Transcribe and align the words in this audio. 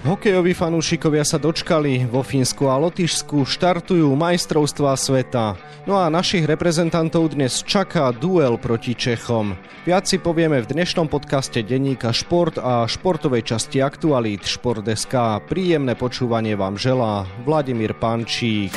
Hokejoví 0.00 0.56
fanúšikovia 0.56 1.28
sa 1.28 1.36
dočkali. 1.36 2.08
Vo 2.08 2.24
Fínsku 2.24 2.72
a 2.72 2.80
Lotyšsku 2.80 3.44
štartujú 3.44 4.08
majstrovstvá 4.16 4.96
sveta. 4.96 5.60
No 5.84 6.00
a 6.00 6.08
našich 6.08 6.48
reprezentantov 6.48 7.36
dnes 7.36 7.60
čaká 7.60 8.08
duel 8.08 8.56
proti 8.56 8.96
Čechom. 8.96 9.52
Viac 9.84 10.08
si 10.08 10.16
povieme 10.16 10.64
v 10.64 10.70
dnešnom 10.72 11.04
podcaste 11.04 11.60
denníka 11.60 12.16
Šport 12.16 12.56
a 12.56 12.88
športovej 12.88 13.44
časti 13.44 13.84
Aktualít 13.84 14.48
Šport.sk. 14.48 15.44
Príjemné 15.44 15.92
počúvanie 15.92 16.56
vám 16.56 16.80
želá 16.80 17.28
Vladimír 17.44 17.92
Pančík. 17.92 18.72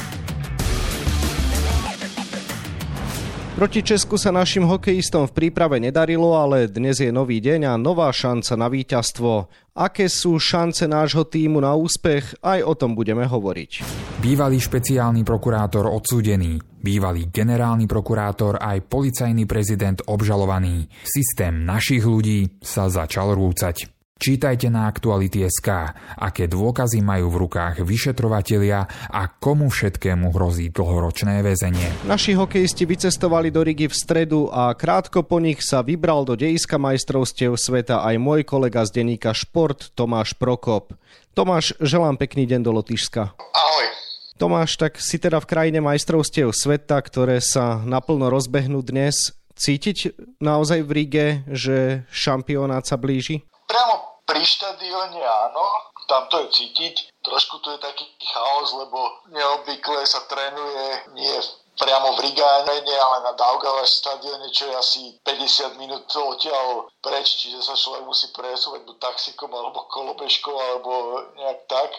Proti 3.54 3.86
Česku 3.86 4.18
sa 4.18 4.34
našim 4.34 4.66
hokejistom 4.66 5.30
v 5.30 5.36
príprave 5.38 5.78
nedarilo, 5.78 6.34
ale 6.34 6.66
dnes 6.66 6.98
je 6.98 7.14
nový 7.14 7.38
deň 7.38 7.70
a 7.70 7.74
nová 7.78 8.10
šanca 8.10 8.58
na 8.58 8.66
víťazstvo. 8.66 9.46
Aké 9.78 10.10
sú 10.10 10.42
šance 10.42 10.90
nášho 10.90 11.22
týmu 11.30 11.62
na 11.62 11.78
úspech, 11.78 12.34
aj 12.42 12.66
o 12.66 12.74
tom 12.74 12.98
budeme 12.98 13.30
hovoriť. 13.30 13.86
Bývalý 14.26 14.58
špeciálny 14.58 15.22
prokurátor 15.22 15.86
odsúdený, 15.86 16.58
bývalý 16.82 17.30
generálny 17.30 17.86
prokurátor 17.86 18.58
aj 18.58 18.90
policajný 18.90 19.46
prezident 19.46 20.02
obžalovaný. 20.02 20.90
Systém 21.06 21.62
našich 21.62 22.02
ľudí 22.10 22.58
sa 22.58 22.90
začal 22.90 23.38
rúcať. 23.38 24.03
Čítajte 24.24 24.72
na 24.72 24.88
Aktuality.sk, 24.88 25.68
aké 26.16 26.48
dôkazy 26.48 27.04
majú 27.04 27.28
v 27.28 27.44
rukách 27.44 27.84
vyšetrovatelia 27.84 28.88
a 29.12 29.28
komu 29.28 29.68
všetkému 29.68 30.32
hrozí 30.32 30.72
dlhoročné 30.72 31.44
väzenie. 31.44 32.08
Naši 32.08 32.32
hokejisti 32.32 32.88
vycestovali 32.88 33.52
do 33.52 33.68
Rigi 33.68 33.92
v 33.92 33.96
stredu 34.00 34.48
a 34.48 34.72
krátko 34.80 35.28
po 35.28 35.44
nich 35.44 35.60
sa 35.60 35.84
vybral 35.84 36.24
do 36.24 36.40
dejiska 36.40 36.80
majstrovstiev 36.80 37.60
sveta 37.60 38.00
aj 38.00 38.16
môj 38.16 38.48
kolega 38.48 38.88
z 38.88 39.04
denníka 39.04 39.36
Šport 39.36 39.92
Tomáš 39.92 40.40
Prokop. 40.40 40.96
Tomáš, 41.36 41.76
želám 41.84 42.16
pekný 42.16 42.48
deň 42.48 42.64
do 42.64 42.72
Lotyšska. 42.80 43.36
Ahoj. 43.36 43.86
Tomáš, 44.40 44.80
tak 44.80 45.04
si 45.04 45.20
teda 45.20 45.44
v 45.44 45.52
krajine 45.52 45.84
majstrovstiev 45.84 46.56
sveta, 46.56 46.96
ktoré 47.04 47.44
sa 47.44 47.84
naplno 47.84 48.32
rozbehnú 48.32 48.88
dnes. 48.88 49.36
Cítiť 49.60 50.16
naozaj 50.40 50.80
v 50.88 50.92
Rige, 50.96 51.28
že 51.52 52.08
šampionát 52.08 52.88
sa 52.88 52.96
blíži? 52.96 53.44
Priamo 53.68 54.13
pri 54.24 54.42
štadióne 54.44 55.20
áno, 55.20 55.66
tam 56.08 56.28
to 56.32 56.44
je 56.44 56.48
cítiť. 56.52 56.96
Trošku 57.24 57.60
tu 57.64 57.72
je 57.72 57.80
taký 57.80 58.04
chaos, 58.20 58.76
lebo 58.76 59.24
neobvykle 59.32 60.04
sa 60.04 60.24
trénuje 60.28 61.16
nie 61.16 61.36
priamo 61.74 62.14
v 62.14 62.30
Rigáne, 62.30 62.86
ale 62.86 63.18
na 63.26 63.34
Daugavaš 63.34 63.98
stadióne, 63.98 64.46
čo 64.54 64.70
je 64.70 64.76
asi 64.78 65.02
50 65.26 65.82
minút 65.82 66.06
odtiaľ 66.14 66.86
preč, 67.02 67.42
čiže 67.42 67.66
sa 67.66 67.74
človek 67.74 68.06
musí 68.06 68.30
presúvať 68.30 68.86
buď 68.86 68.98
taxikom, 69.02 69.50
alebo 69.50 69.90
kolobežkou, 69.90 70.54
alebo 70.54 70.92
nejak 71.34 71.66
tak. 71.66 71.90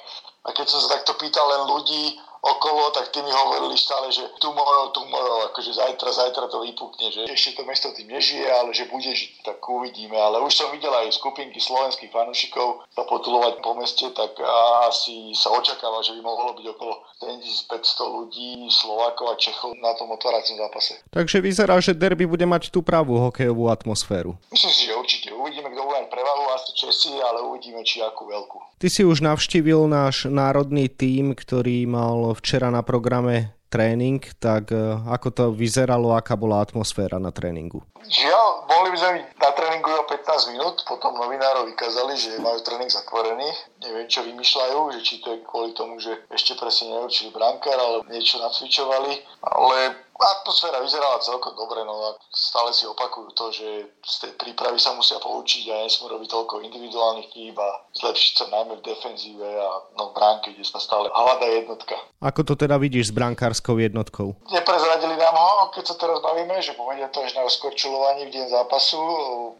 A 0.46 0.54
keď 0.54 0.66
som 0.70 0.78
sa 0.78 0.94
takto 1.00 1.18
pýtal 1.18 1.42
len 1.50 1.62
ľudí, 1.66 2.22
okolo, 2.44 2.92
tak 2.92 3.08
tí 3.08 3.24
mi 3.24 3.32
hovorili 3.32 3.76
stále, 3.80 4.12
že 4.12 4.28
tomorrow, 4.36 4.92
tomorrow, 4.92 5.48
akože 5.48 5.72
zajtra, 5.72 6.12
zajtra 6.12 6.44
to 6.52 6.60
vypukne, 6.60 7.08
že 7.08 7.24
ešte 7.24 7.56
to 7.56 7.62
mesto 7.64 7.88
tým 7.96 8.12
nežije, 8.12 8.44
ale 8.44 8.76
že 8.76 8.84
bude 8.92 9.08
žiť, 9.08 9.48
tak 9.48 9.58
uvidíme. 9.64 10.14
Ale 10.20 10.44
už 10.44 10.52
som 10.52 10.68
videl 10.70 10.92
aj 10.92 11.16
skupinky 11.16 11.56
slovenských 11.56 12.12
fanúšikov 12.12 12.84
sa 12.92 13.02
potulovať 13.08 13.64
po 13.64 13.72
meste, 13.80 14.06
tak 14.12 14.36
asi 14.84 15.32
sa 15.32 15.50
očakáva, 15.56 16.04
že 16.04 16.12
by 16.14 16.20
mohlo 16.20 16.52
byť 16.52 16.66
okolo 16.76 16.94
7500 17.24 18.16
ľudí, 18.20 18.68
Slovákov 18.68 19.32
a 19.32 19.34
Čechov 19.40 19.72
na 19.80 19.96
tom 19.96 20.12
otváracom 20.12 20.60
zápase. 20.60 21.00
Takže 21.08 21.40
vyzerá, 21.40 21.80
že 21.80 21.96
derby 21.96 22.28
bude 22.28 22.44
mať 22.44 22.68
tú 22.68 22.84
pravú 22.84 23.16
hokejovú 23.16 23.72
atmosféru. 23.72 24.36
Myslím 24.52 24.72
si, 24.72 24.82
že 24.90 24.92
určite. 24.92 25.28
Uvidíme, 25.32 25.72
kto 25.72 25.80
bude 25.80 26.04
mať 26.04 26.08
prevahu, 26.12 26.44
asi 26.52 26.70
Česi, 26.76 27.14
ale 27.22 27.40
uvidíme, 27.40 27.80
či 27.86 28.04
akú 28.04 28.28
veľkú. 28.28 28.76
Ty 28.82 28.88
si 28.90 29.06
už 29.06 29.24
navštívil 29.24 29.88
náš 29.88 30.28
národný 30.28 30.90
tím, 30.92 31.32
ktorý 31.32 31.88
mal 31.88 32.33
včera 32.34 32.68
na 32.68 32.82
programe 32.82 33.54
tréning, 33.74 34.22
tak 34.38 34.70
e, 34.70 34.78
ako 35.10 35.28
to 35.34 35.44
vyzeralo, 35.50 36.14
aká 36.14 36.38
bola 36.38 36.62
atmosféra 36.62 37.18
na 37.18 37.34
tréningu? 37.34 37.82
Žiaľ, 38.06 38.70
boli 38.70 38.94
sme 38.94 39.26
na 39.34 39.50
tréningu 39.50 39.90
o 39.90 40.06
15 40.06 40.54
minút, 40.54 40.86
potom 40.86 41.18
novinárov 41.18 41.66
vykázali, 41.74 42.14
že 42.14 42.38
majú 42.38 42.62
tréning 42.62 42.86
zatvorený. 42.86 43.50
Neviem, 43.82 44.06
čo 44.06 44.22
vymýšľajú, 44.22 44.78
že 44.94 45.00
či 45.02 45.14
to 45.18 45.34
je 45.34 45.38
kvôli 45.42 45.74
tomu, 45.74 45.98
že 45.98 46.22
ešte 46.30 46.54
presne 46.54 46.94
neurčili 46.94 47.34
brankár, 47.34 47.74
ale 47.74 48.06
niečo 48.12 48.38
nacvičovali. 48.38 49.42
Ale 49.42 50.03
Atmosféra 50.14 50.78
vyzerala 50.78 51.18
celkom 51.18 51.58
dobre, 51.58 51.82
no 51.82 51.94
a 51.98 52.10
stále 52.30 52.70
si 52.70 52.86
opakujú 52.86 53.34
to, 53.34 53.50
že 53.50 53.66
z 53.98 54.14
tej 54.22 54.32
prípravy 54.38 54.78
sa 54.78 54.94
musia 54.94 55.18
poučiť 55.18 55.74
a 55.74 55.82
nesmú 55.82 56.06
robiť 56.06 56.30
toľko 56.30 56.62
individuálnych 56.62 57.34
chýb 57.34 57.58
a 57.58 57.70
zlepšiť 57.98 58.32
sa 58.38 58.46
najmä 58.46 58.78
v 58.78 58.86
defenzíve 58.86 59.42
a 59.42 59.70
no, 59.98 60.10
v 60.10 60.12
bránke, 60.14 60.54
kde 60.54 60.62
sa 60.62 60.78
stále 60.78 61.10
hľadá 61.10 61.50
jednotka. 61.50 61.98
Ako 62.22 62.46
to 62.46 62.54
teda 62.54 62.78
vidíš 62.78 63.10
s 63.10 63.16
brankárskou 63.16 63.74
jednotkou? 63.82 64.38
Neprezradili 64.54 65.18
nám 65.18 65.34
ho, 65.34 65.74
keď 65.74 65.84
sa 65.92 65.96
teraz 65.98 66.22
bavíme, 66.22 66.62
že 66.62 66.78
povedia 66.78 67.10
to 67.10 67.26
až 67.26 67.34
na 67.34 67.42
skorčulovaní 67.50 68.30
v 68.30 68.34
deň 68.38 68.46
zápasu. 68.54 68.98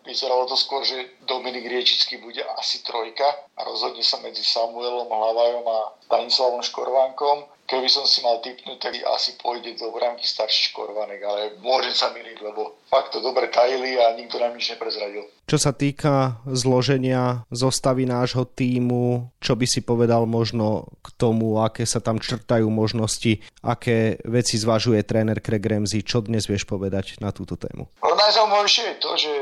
Vyzeralo 0.06 0.46
to 0.46 0.54
skôr, 0.54 0.86
že 0.86 1.18
Dominik 1.26 1.66
Riečický 1.66 2.22
bude 2.22 2.40
asi 2.56 2.80
trojka 2.86 3.26
a 3.58 3.60
rozhodne 3.66 4.06
sa 4.06 4.22
medzi 4.22 4.46
Samuelom 4.46 5.10
Hlavajom 5.10 5.66
a 5.66 5.78
Stanislavom 6.06 6.62
Škorvánkom 6.62 7.50
keby 7.64 7.88
som 7.88 8.04
si 8.04 8.20
mal 8.20 8.40
typnúť, 8.44 8.78
tak 8.80 8.94
asi 9.04 9.36
pôjde 9.40 9.76
do 9.80 9.90
bránky 9.92 10.24
starší 10.24 10.72
Škorvanek, 10.72 11.20
ale 11.24 11.40
môžem 11.60 11.92
sa 11.96 12.12
miliť, 12.12 12.38
lebo 12.44 12.76
fakt 12.88 13.16
to 13.16 13.24
dobre 13.24 13.48
tajili 13.48 13.96
a 13.96 14.12
nikto 14.16 14.36
nám 14.40 14.56
nič 14.56 14.76
neprezradil. 14.76 15.24
Čo 15.44 15.58
sa 15.60 15.76
týka 15.76 16.40
zloženia 16.48 17.44
zostavy 17.52 18.08
nášho 18.08 18.48
týmu, 18.48 19.28
čo 19.44 19.52
by 19.52 19.66
si 19.68 19.84
povedal 19.84 20.24
možno 20.24 20.88
k 21.04 21.08
tomu, 21.20 21.60
aké 21.60 21.84
sa 21.84 22.00
tam 22.00 22.16
črtajú 22.16 22.64
možnosti, 22.72 23.44
aké 23.60 24.16
veci 24.24 24.56
zvažuje 24.56 25.04
tréner 25.04 25.44
Craig 25.44 25.64
Ramsey, 25.64 26.00
čo 26.00 26.24
dnes 26.24 26.48
vieš 26.48 26.64
povedať 26.64 27.20
na 27.20 27.28
túto 27.28 27.60
tému? 27.60 27.92
No, 28.00 28.16
najzaujímavejšie 28.16 28.84
je 28.88 28.96
to, 29.04 29.10
že 29.20 29.32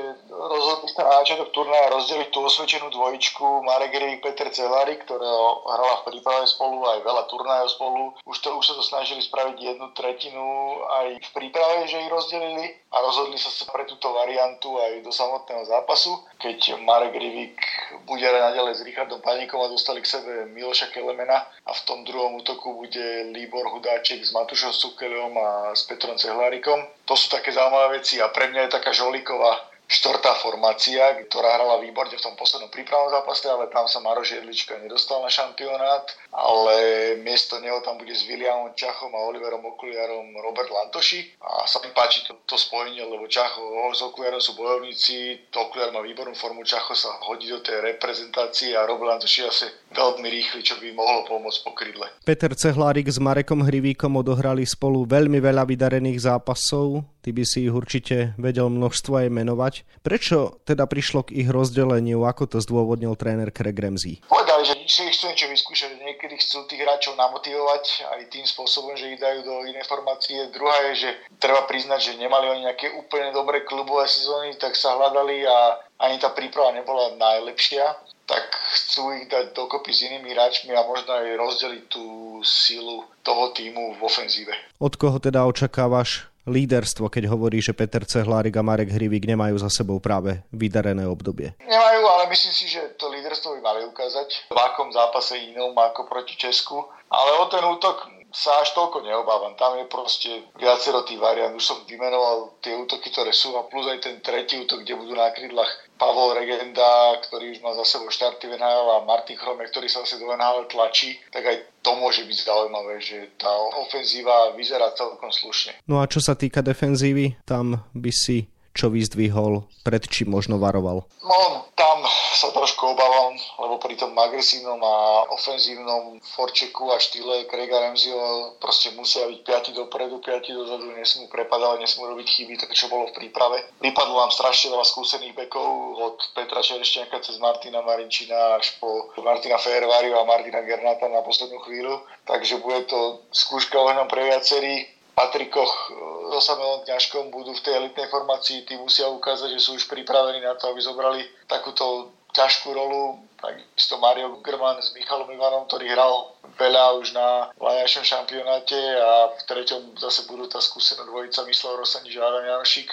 rozhodli 0.43 0.91
sa 0.91 1.07
na 1.07 1.23
začiatok 1.23 1.55
turnaja 1.55 1.93
rozdeliť 1.95 2.29
tú 2.35 2.43
osvedčenú 2.43 2.91
dvojičku 2.91 3.63
Marek 3.63 3.95
Rivik, 3.95 4.27
Peter 4.27 4.51
Celari, 4.51 4.99
ktorá 4.99 5.31
hrala 5.67 6.03
v 6.03 6.07
príprave 6.11 6.47
spolu 6.51 6.83
aj 6.83 6.99
veľa 7.07 7.23
turnajov 7.31 7.69
spolu. 7.71 8.03
Už, 8.27 8.37
to, 8.43 8.55
už 8.59 8.65
sa 8.67 8.75
to 8.75 8.83
snažili 8.83 9.23
spraviť 9.23 9.57
jednu 9.57 9.87
tretinu 9.95 10.45
aj 10.83 11.23
v 11.23 11.31
príprave, 11.35 11.87
že 11.87 12.03
ich 12.03 12.11
rozdelili 12.11 12.75
a 12.93 12.97
rozhodli 13.01 13.39
sa 13.39 13.49
pre 13.71 13.87
túto 13.89 14.13
variantu 14.13 14.77
aj 14.83 15.01
do 15.07 15.13
samotného 15.15 15.65
zápasu. 15.65 16.13
Keď 16.43 16.83
Marek 16.83 17.15
Rivik 17.15 17.57
bude 18.05 18.27
naďalej 18.27 18.83
s 18.83 18.85
Richardom 18.85 19.23
Paníkom 19.23 19.63
a 19.63 19.71
dostali 19.71 20.03
k 20.03 20.11
sebe 20.11 20.33
Miloša 20.51 20.91
Kelemena 20.91 21.47
a 21.65 21.71
v 21.73 21.85
tom 21.89 22.05
druhom 22.05 22.37
útoku 22.37 22.75
bude 22.77 23.31
Líbor 23.31 23.71
Hudáček 23.73 24.21
s 24.21 24.35
Matušom 24.35 24.75
Sukeliom 24.75 25.33
a 25.39 25.73
s 25.73 25.87
Petrom 25.87 26.19
Cehlárikom. 26.19 26.85
To 27.07 27.15
sú 27.15 27.33
také 27.33 27.55
zaujímavé 27.55 28.03
veci 28.03 28.21
a 28.21 28.29
pre 28.29 28.51
mňa 28.51 28.69
je 28.69 28.75
taká 28.77 28.91
žolíková 28.93 29.72
štvrtá 29.93 30.41
formácia, 30.41 31.05
ktorá 31.29 31.61
hrala 31.61 31.85
výborne 31.85 32.17
v 32.17 32.25
tom 32.25 32.33
poslednom 32.33 32.73
prípravnom 32.73 33.13
zápase, 33.13 33.45
ale 33.45 33.69
tam 33.69 33.85
sa 33.85 34.01
Maroš 34.01 34.41
Jedlička 34.41 34.81
nedostal 34.81 35.21
na 35.21 35.29
šampionát, 35.29 36.09
ale 36.33 36.77
miesto 37.21 37.61
neho 37.61 37.85
tam 37.85 38.01
bude 38.01 38.17
s 38.17 38.25
Williamom 38.25 38.73
Čachom 38.73 39.13
a 39.13 39.21
Oliverom 39.29 39.61
Okuliarom 39.61 40.33
Robert 40.41 40.73
Lantoši 40.73 41.37
a 41.45 41.69
sa 41.69 41.85
mi 41.85 41.93
páči 41.93 42.25
to, 42.25 42.41
to 42.49 42.57
spojenie, 42.57 43.05
lebo 43.05 43.29
Čacho 43.29 43.61
s 43.93 44.01
Okuliarom 44.01 44.41
sú 44.41 44.57
bojovníci, 44.57 45.53
Okuliar 45.53 45.93
má 45.93 46.01
výbornú 46.01 46.33
formu, 46.33 46.65
Čacho 46.65 46.97
sa 46.97 47.13
hodí 47.29 47.53
do 47.53 47.61
tej 47.61 47.85
reprezentácie 47.85 48.73
a 48.73 48.89
Robert 48.89 49.21
Lantoši 49.21 49.41
asi 49.45 49.69
veľmi 49.93 50.25
rýchly, 50.25 50.65
čo 50.65 50.81
by 50.81 50.89
mohlo 50.97 51.29
pomôcť 51.29 51.61
po 51.61 51.77
krydle. 51.77 52.09
Peter 52.25 52.57
Cehlárik 52.57 53.13
s 53.13 53.21
Marekom 53.21 53.61
Hrivíkom 53.61 54.17
odohrali 54.17 54.65
spolu 54.65 55.05
veľmi 55.05 55.37
veľa 55.37 55.69
vydarených 55.69 56.33
zápasov, 56.33 57.05
ty 57.23 57.31
by 57.31 57.47
si 57.47 57.71
ich 57.71 57.73
určite 57.73 58.35
vedel 58.37 58.67
množstvo 58.69 59.25
aj 59.25 59.29
menovať. 59.31 59.75
Prečo 60.03 60.59
teda 60.67 60.91
prišlo 60.91 61.31
k 61.31 61.47
ich 61.47 61.49
rozdeleniu, 61.49 62.27
ako 62.27 62.51
to 62.51 62.59
zdôvodnil 62.59 63.15
tréner 63.15 63.55
Craig 63.55 63.79
Ramsey? 63.79 64.21
Povedali, 64.27 64.67
že 64.67 64.75
si 64.91 65.07
chcú 65.07 65.31
niečo 65.31 65.47
vyskúšať, 65.49 65.91
niekedy 66.03 66.35
chcú 66.43 66.67
tých 66.67 66.83
hráčov 66.83 67.15
namotivovať 67.15 67.85
aj 68.19 68.21
tým 68.29 68.45
spôsobom, 68.45 68.99
že 68.99 69.15
ich 69.15 69.23
dajú 69.23 69.47
do 69.47 69.55
inej 69.71 69.87
formácie. 69.87 70.51
Druhá 70.51 70.93
je, 70.93 71.09
že 71.09 71.11
treba 71.39 71.65
priznať, 71.71 72.13
že 72.13 72.21
nemali 72.21 72.51
oni 72.51 72.67
nejaké 72.67 72.91
úplne 72.99 73.31
dobré 73.31 73.63
klubové 73.63 74.11
sezóny, 74.11 74.59
tak 74.59 74.75
sa 74.75 74.99
hľadali 74.99 75.47
a 75.47 75.81
ani 76.03 76.19
tá 76.19 76.35
príprava 76.35 76.75
nebola 76.75 77.15
najlepšia 77.15 78.13
tak 78.23 78.49
chcú 78.73 79.13
ich 79.19 79.29
dať 79.29 79.53
dokopy 79.53 79.93
s 79.93 80.09
inými 80.09 80.33
hráčmi 80.33 80.73
a 80.73 80.87
možno 80.87 81.13
aj 81.13 81.37
rozdeliť 81.37 81.85
tú 81.91 82.05
sílu 82.41 83.05
toho 83.21 83.53
týmu 83.53 83.99
v 83.99 84.01
ofenzíve. 84.01 84.55
Od 84.81 84.95
koho 84.97 85.21
teda 85.21 85.45
očakávaš 85.45 86.32
líderstvo, 86.47 87.07
keď 87.07 87.31
hovorí, 87.31 87.63
že 87.63 87.77
Peter 87.77 88.03
Cehlárik 88.03 88.55
a 88.59 88.67
Marek 88.67 88.91
Hrivík 88.91 89.27
nemajú 89.27 89.59
za 89.63 89.71
sebou 89.71 90.03
práve 90.03 90.43
vydarené 90.51 91.07
obdobie? 91.07 91.55
Nemajú, 91.63 92.03
ale 92.07 92.25
myslím 92.31 92.55
si, 92.55 92.67
že 92.67 92.95
to 92.99 93.11
líderstvo 93.11 93.59
by 93.59 93.61
mali 93.63 93.81
ukázať 93.87 94.51
v 94.51 94.59
akom 94.59 94.91
zápase 94.91 95.39
inom 95.39 95.75
ako 95.75 96.11
proti 96.11 96.35
Česku. 96.35 96.83
Ale 97.13 97.31
o 97.39 97.47
ten 97.47 97.63
útok 97.63 98.22
sa 98.33 98.65
až 98.65 98.73
toľko 98.73 99.05
neobávam. 99.05 99.53
Tam 99.61 99.77
je 99.77 99.87
proste 99.87 100.49
viacero 100.57 101.05
tých 101.05 101.21
variant. 101.21 101.53
Už 101.53 101.63
som 101.63 101.79
vymenoval 101.85 102.57
tie 102.65 102.73
útoky, 102.75 103.13
ktoré 103.13 103.31
sú 103.31 103.55
a 103.61 103.69
plus 103.69 103.85
aj 103.87 104.01
ten 104.03 104.17
tretí 104.25 104.57
útok, 104.57 104.83
kde 104.83 104.97
budú 104.97 105.13
na 105.13 105.31
krídlach 105.31 105.69
Pavol 106.01 106.35
Regenda, 106.35 107.21
ktorý 107.23 107.55
už 107.55 107.63
má 107.63 107.77
za 107.79 107.87
sebou 107.87 108.11
štarty 108.11 108.51
v 108.51 108.59
NHL 108.59 108.89
a 108.91 109.07
Martin 109.07 109.39
Chrome, 109.39 109.63
ktorý 109.69 109.87
sa 109.87 110.03
asi 110.03 110.19
do 110.19 110.27
NHL 110.33 110.67
tlačí, 110.67 111.15
tak 111.31 111.47
aj 111.47 111.57
to 111.85 111.95
môže 111.95 112.27
byť 112.27 112.39
zaujímavé, 112.43 112.99
že 112.99 113.31
tá 113.39 113.53
ofenzíva 113.79 114.57
vyzerá 114.59 114.91
celkom 114.99 115.31
slušne. 115.31 115.79
No 115.87 116.03
a 116.03 116.11
čo 116.11 116.19
sa 116.19 116.35
týka 116.35 116.59
defenzívy, 116.59 117.39
tam 117.47 117.87
by 117.95 118.11
si 118.11 118.51
čo 118.73 118.89
vyzdvihol, 118.89 119.69
pred 119.85 120.03
čím 120.09 120.33
možno 120.33 120.57
varoval? 120.57 121.05
No, 121.21 121.69
tam 121.77 122.05
sa 122.37 122.49
trošku 122.51 122.97
obávam, 122.97 123.37
lebo 123.37 123.77
pri 123.79 123.95
tom 124.01 124.17
agresívnom 124.17 124.81
a 124.81 125.29
ofenzívnom 125.31 126.19
forčeku 126.25 126.89
a 126.89 126.97
štýle 126.97 127.45
Craiga 127.47 127.79
Ramseyho 127.85 128.57
proste 128.59 128.97
musia 128.97 129.29
byť 129.29 129.41
5 129.75 129.79
dopredu, 129.79 130.19
5 130.19 130.57
dozadu, 130.57 130.89
nesmú 130.97 131.29
prepadať, 131.29 131.85
nesmú 131.85 132.09
robiť 132.09 132.27
chyby, 132.27 132.55
tak 132.59 132.73
čo 132.73 132.89
bolo 132.89 133.13
v 133.13 133.17
príprave. 133.21 133.63
Vypadlo 133.85 134.15
vám 134.25 134.33
strašne 134.33 134.73
veľa 134.73 134.87
skúsených 134.89 135.37
bekov 135.37 135.69
od 136.01 136.17
Petra 136.33 136.65
Čerešťanka 136.65 137.21
cez 137.21 137.37
Martina 137.39 137.85
Marinčina 137.85 138.57
až 138.57 138.75
po 138.81 139.13
Martina 139.21 139.61
Fervariu 139.61 140.17
a 140.17 140.25
Martina 140.25 140.65
Gernata 140.65 141.13
na 141.13 141.21
poslednú 141.21 141.61
chvíľu, 141.63 142.01
takže 142.25 142.59
bude 142.65 142.89
to 142.89 143.21
skúška 143.31 143.77
ohňom 143.77 144.09
pre 144.09 144.25
viacerých 144.27 145.03
Patrikoch 145.13 145.93
so 146.33 146.41
Samuelom 146.41 146.89
Kňažkom 146.89 147.29
budú 147.29 147.53
v 147.53 147.61
tej 147.61 147.77
elitnej 147.77 148.09
formácii, 148.09 148.65
tí 148.65 148.81
musia 148.81 149.05
ukázať, 149.13 149.53
že 149.53 149.61
sú 149.61 149.77
už 149.77 149.85
pripravení 149.85 150.41
na 150.41 150.57
to, 150.57 150.73
aby 150.73 150.81
zobrali 150.81 151.21
takúto 151.45 152.17
ťažkú 152.33 152.73
rolu. 152.73 153.21
Takisto 153.37 153.99
Mario 153.99 154.39
Grman 154.41 154.79
s 154.79 154.95
Michalom 154.95 155.29
Ivanom, 155.29 155.67
ktorý 155.67 155.91
hral 155.93 156.31
veľa 156.57 156.85
už 157.03 157.13
na 157.13 157.51
vlaňajšom 157.59 158.07
šampionáte 158.07 158.79
a 158.79 159.35
v 159.35 159.41
treťom 159.51 159.99
zase 159.99 160.31
budú 160.31 160.47
tá 160.47 160.63
skúsená 160.63 161.03
dvojica 161.05 161.43
Myslel 161.45 161.75
Rosani 161.77 162.15
a 162.17 162.23
Adam 162.23 162.47
Janošik, 162.47 162.89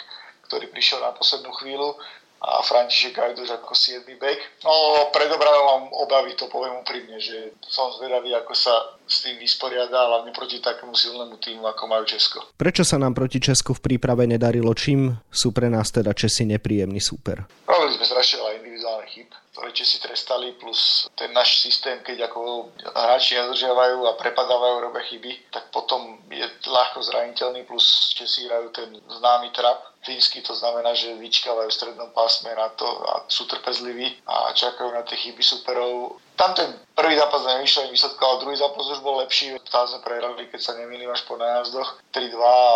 ktorý 0.50 0.66
prišiel 0.74 1.06
na 1.06 1.14
poslednú 1.14 1.54
chvíľu 1.62 1.96
a 2.40 2.64
František 2.64 3.20
Gajduš 3.20 3.52
ako 3.60 3.76
7. 3.76 4.08
back. 4.16 4.40
No, 4.64 4.72
pred 5.12 5.28
mám 5.36 5.92
obavy, 5.92 6.40
to 6.40 6.48
poviem 6.48 6.80
úprimne, 6.80 7.20
že 7.20 7.52
som 7.68 7.92
zvedavý, 8.00 8.32
ako 8.32 8.56
sa 8.56 8.96
s 9.04 9.26
tým 9.26 9.36
vysporiada, 9.42 10.08
hlavne 10.08 10.32
proti 10.32 10.64
takému 10.64 10.96
silnému 10.96 11.36
týmu, 11.42 11.68
ako 11.68 11.84
majú 11.90 12.04
Česko. 12.08 12.56
Prečo 12.56 12.88
sa 12.88 12.96
nám 12.96 13.18
proti 13.18 13.44
Česku 13.44 13.76
v 13.76 13.84
príprave 13.92 14.24
nedarilo? 14.30 14.72
Čím 14.72 15.18
sú 15.28 15.52
pre 15.52 15.68
nás 15.68 15.92
teda 15.92 16.16
Česi 16.16 16.48
nepríjemný 16.48 17.04
súper? 17.04 17.44
Robili 17.68 17.98
sme 18.00 18.06
strašne 18.08 18.40
veľa 18.40 18.52
individuálnych 18.64 19.12
chyb, 19.12 19.30
ktoré 19.52 19.70
Česi 19.76 19.98
trestali, 20.00 20.56
plus 20.56 21.10
ten 21.18 21.34
náš 21.36 21.60
systém, 21.60 22.00
keď 22.06 22.30
ako 22.32 22.72
hráči 22.86 23.36
nedržiavajú 23.36 24.08
a 24.08 24.16
prepadávajú, 24.16 24.76
robia 24.80 25.04
chyby, 25.10 25.52
tak 25.52 25.74
potom 25.74 26.22
je 26.32 26.46
ľahko 26.70 27.04
zraniteľný, 27.04 27.66
plus 27.66 28.16
Česi 28.16 28.48
hrajú 28.48 28.72
ten 28.72 28.94
známy 28.96 29.52
trap, 29.52 29.99
fínsky, 30.06 30.42
to 30.42 30.56
znamená, 30.56 30.96
že 30.96 31.16
vyčkávajú 31.16 31.70
v 31.70 31.78
strednom 31.78 32.10
pásme 32.16 32.52
na 32.56 32.72
to 32.76 32.88
a 32.88 33.28
sú 33.28 33.46
trpezliví 33.46 34.24
a 34.28 34.56
čakajú 34.56 34.96
na 34.96 35.04
tie 35.04 35.20
chyby 35.20 35.44
superov. 35.44 36.20
Tam 36.40 36.56
ten 36.56 36.72
prvý 36.96 37.20
zápas 37.20 37.44
nevyšiel 37.44 37.92
výsledko, 37.92 38.22
ale 38.24 38.42
druhý 38.48 38.58
zápas 38.58 38.88
už 38.88 39.04
bol 39.04 39.20
lepší. 39.20 39.60
Tam 39.68 39.84
sme 39.92 40.00
prehrali, 40.08 40.48
keď 40.48 40.62
sa 40.64 40.74
nemýlim 40.80 41.12
až 41.12 41.28
po 41.28 41.36
nájazdoch 41.36 42.00
3-2 42.16 42.40
a 42.40 42.68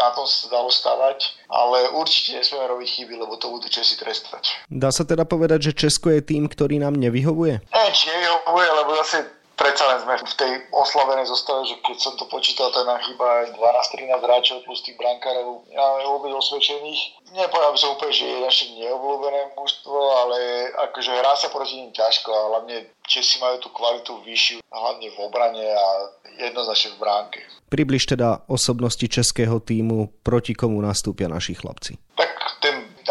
na 0.00 0.08
tom 0.16 0.24
sa 0.24 0.48
dalo 0.48 0.72
stavať, 0.72 1.36
ale 1.52 1.92
určite 1.92 2.40
nesmieme 2.40 2.64
robiť 2.64 2.88
chyby, 2.88 3.14
lebo 3.20 3.36
to 3.36 3.52
budú 3.52 3.68
Česi 3.68 4.00
trestať. 4.00 4.64
Dá 4.72 4.88
sa 4.88 5.04
teda 5.04 5.28
povedať, 5.28 5.68
že 5.68 5.76
Česko 5.76 6.08
je 6.08 6.24
tým, 6.24 6.48
ktorý 6.48 6.80
nám 6.80 6.96
nevyhovuje? 6.96 7.60
Ne, 7.60 7.84
či 7.92 8.08
nevyhovuje, 8.08 8.68
lebo 8.72 8.90
zase 9.04 9.39
predsa 9.60 9.84
len 9.92 9.98
sme 10.00 10.16
v 10.16 10.38
tej 10.40 10.52
oslavenej 10.72 11.28
zostave, 11.28 11.68
že 11.68 11.76
keď 11.84 11.96
som 12.00 12.16
to 12.16 12.24
počítal, 12.32 12.72
tak 12.72 12.88
nám 12.88 13.04
chýba 13.04 13.52
12-13 13.52 14.24
hráčov 14.24 14.64
plus 14.64 14.80
tých 14.80 14.96
brankárov. 14.96 15.68
Ja 15.68 16.00
vôbec 16.08 16.32
osvedčených. 16.32 17.20
Nepovedal 17.36 17.76
by 17.76 17.78
som 17.78 17.92
úplne, 17.92 18.16
že 18.16 18.24
je 18.24 18.38
naše 18.40 18.64
neobľúbené 18.80 19.52
mužstvo, 19.54 19.98
ale 20.24 20.38
akože 20.88 21.12
hrá 21.12 21.36
sa 21.36 21.52
proti 21.52 21.76
ním 21.76 21.92
ťažko 21.92 22.32
a 22.32 22.48
hlavne 22.56 22.88
Česi 23.10 23.42
majú 23.42 23.58
tú 23.58 23.74
kvalitu 23.74 24.22
vyššiu, 24.22 24.62
hlavne 24.70 25.10
v 25.10 25.18
obrane 25.18 25.66
a 25.66 25.86
jednoznačne 26.38 26.94
v 26.94 27.00
bránke. 27.02 27.40
Približ 27.66 28.06
teda 28.06 28.46
osobnosti 28.46 29.02
českého 29.02 29.58
týmu, 29.58 30.22
proti 30.22 30.54
komu 30.54 30.78
nastúpia 30.78 31.26
naši 31.26 31.58
chlapci. 31.58 31.98